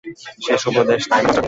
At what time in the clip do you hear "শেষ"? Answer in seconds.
0.45-0.61